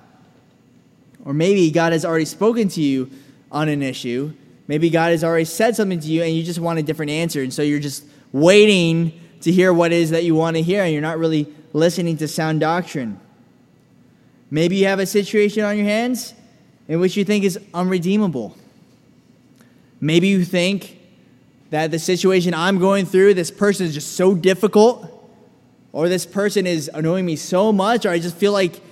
[1.25, 3.11] Or maybe God has already spoken to you
[3.51, 4.33] on an issue.
[4.69, 7.43] Maybe God has already said something to you and you just want a different answer.
[7.43, 10.85] And so you're just waiting to hear what it is that you want to hear
[10.85, 13.19] and you're not really listening to sound doctrine.
[14.53, 16.33] Maybe you have a situation on your hands
[16.87, 18.57] in which you think is unredeemable.
[20.01, 21.01] Maybe you think
[21.73, 25.09] that the situation I'm going through, this person is just so difficult,
[25.91, 28.83] or this person is annoying me so much, or I just feel like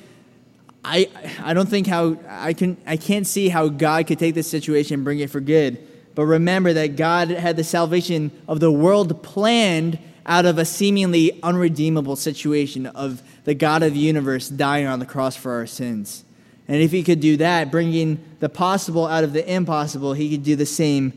[0.82, 1.10] I,
[1.42, 4.94] I don't think how I can I can't see how God could take this situation
[4.94, 5.86] and bring it for good.
[6.14, 11.38] But remember that God had the salvation of the world planned out of a seemingly
[11.42, 16.24] unredeemable situation of the God of the universe dying on the cross for our sins.
[16.66, 20.44] And if he could do that, bringing the possible out of the impossible, he could
[20.44, 21.12] do the same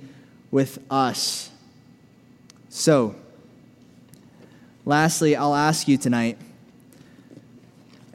[0.51, 1.51] with us.
[2.75, 3.13] So,
[4.83, 6.39] lastly, I'll ask you tonight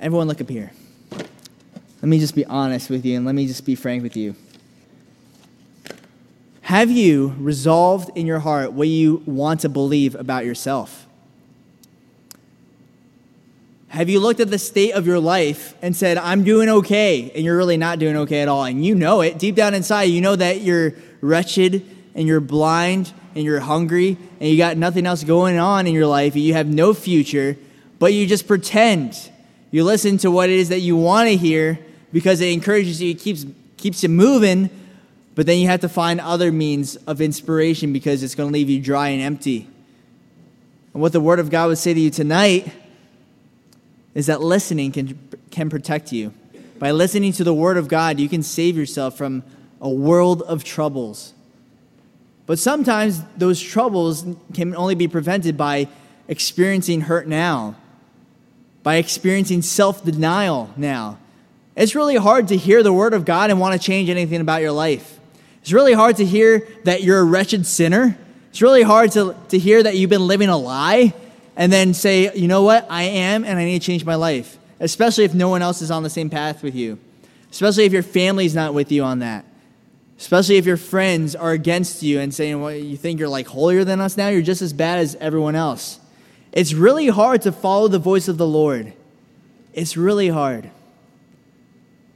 [0.00, 0.72] everyone, look up here.
[1.12, 4.34] Let me just be honest with you and let me just be frank with you.
[6.62, 11.06] Have you resolved in your heart what you want to believe about yourself?
[13.90, 17.44] Have you looked at the state of your life and said, I'm doing okay, and
[17.44, 18.64] you're really not doing okay at all?
[18.64, 19.38] And you know it.
[19.38, 24.50] Deep down inside, you know that you're wretched and you're blind and you're hungry and
[24.50, 27.56] you got nothing else going on in your life and you have no future,
[28.00, 29.30] but you just pretend.
[29.70, 31.78] You listen to what it is that you want to hear
[32.12, 34.70] because it encourages you, it keeps, keeps you moving,
[35.36, 38.68] but then you have to find other means of inspiration because it's going to leave
[38.68, 39.68] you dry and empty.
[40.92, 42.72] And what the Word of God would say to you tonight
[44.16, 45.16] is that listening can,
[45.52, 46.34] can protect you.
[46.80, 49.44] By listening to the Word of God, you can save yourself from
[49.80, 51.34] a world of troubles.
[52.48, 54.24] But sometimes those troubles
[54.54, 55.86] can only be prevented by
[56.28, 57.76] experiencing hurt now,
[58.82, 61.18] by experiencing self denial now.
[61.76, 64.62] It's really hard to hear the word of God and want to change anything about
[64.62, 65.20] your life.
[65.60, 68.16] It's really hard to hear that you're a wretched sinner.
[68.48, 71.12] It's really hard to, to hear that you've been living a lie
[71.54, 74.56] and then say, you know what, I am and I need to change my life,
[74.80, 76.98] especially if no one else is on the same path with you,
[77.50, 79.44] especially if your family's not with you on that.
[80.18, 83.84] Especially if your friends are against you and saying, well, you think you're like holier
[83.84, 84.28] than us now?
[84.28, 86.00] You're just as bad as everyone else.
[86.52, 88.92] It's really hard to follow the voice of the Lord.
[89.72, 90.70] It's really hard.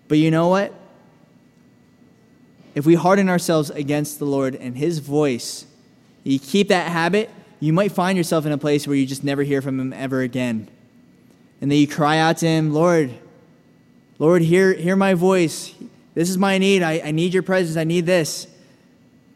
[0.08, 0.74] But you know what?
[2.74, 5.66] If we harden ourselves against the Lord and His voice,
[6.24, 7.30] you keep that habit,
[7.60, 10.22] you might find yourself in a place where you just never hear from Him ever
[10.22, 10.68] again.
[11.60, 13.12] And then you cry out to Him, Lord,
[14.18, 15.74] Lord, hear, hear my voice.
[16.14, 16.82] This is my need.
[16.82, 17.76] I, I need your presence.
[17.76, 18.46] I need this.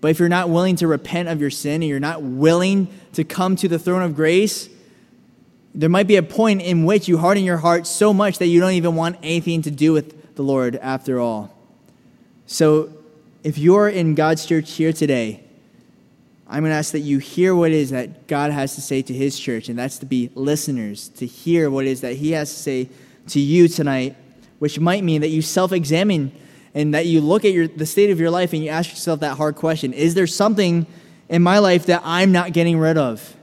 [0.00, 3.24] But if you're not willing to repent of your sin and you're not willing to
[3.24, 4.68] come to the throne of grace,
[5.74, 8.60] there might be a point in which you harden your heart so much that you
[8.60, 11.54] don't even want anything to do with the Lord after all.
[12.46, 12.92] So
[13.42, 15.42] if you're in God's church here today,
[16.48, 19.02] I'm going to ask that you hear what it is that God has to say
[19.02, 22.32] to his church, and that's to be listeners, to hear what it is that he
[22.32, 22.88] has to say
[23.28, 24.14] to you tonight,
[24.60, 26.30] which might mean that you self examine
[26.76, 29.20] and that you look at your, the state of your life and you ask yourself
[29.20, 30.86] that hard question Is there something
[31.28, 33.34] in my life that I'm not getting rid of?